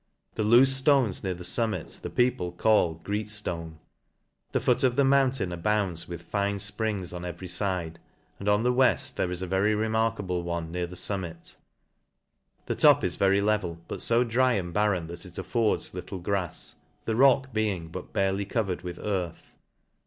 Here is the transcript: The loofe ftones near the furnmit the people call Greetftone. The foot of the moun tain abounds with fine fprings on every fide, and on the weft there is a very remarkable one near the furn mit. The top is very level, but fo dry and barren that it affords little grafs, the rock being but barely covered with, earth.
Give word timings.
The 0.33 0.41
loofe 0.41 0.69
ftones 0.81 1.23
near 1.23 1.35
the 1.35 1.43
furnmit 1.43 2.01
the 2.01 2.09
people 2.09 2.51
call 2.53 2.99
Greetftone. 3.03 3.75
The 4.51 4.59
foot 4.59 4.83
of 4.83 4.95
the 4.95 5.03
moun 5.03 5.29
tain 5.29 5.51
abounds 5.51 6.07
with 6.07 6.23
fine 6.23 6.55
fprings 6.55 7.13
on 7.15 7.23
every 7.23 7.47
fide, 7.47 7.99
and 8.39 8.49
on 8.49 8.63
the 8.63 8.73
weft 8.73 9.15
there 9.15 9.29
is 9.29 9.43
a 9.43 9.45
very 9.45 9.75
remarkable 9.75 10.41
one 10.41 10.71
near 10.71 10.87
the 10.87 10.95
furn 10.95 11.19
mit. 11.21 11.55
The 12.65 12.73
top 12.73 13.03
is 13.03 13.15
very 13.15 13.41
level, 13.41 13.77
but 13.87 14.01
fo 14.01 14.23
dry 14.23 14.53
and 14.53 14.73
barren 14.73 15.05
that 15.05 15.23
it 15.23 15.37
affords 15.37 15.93
little 15.93 16.17
grafs, 16.17 16.77
the 17.05 17.15
rock 17.15 17.53
being 17.53 17.89
but 17.89 18.11
barely 18.11 18.45
covered 18.45 18.81
with, 18.81 18.97
earth. 18.97 19.51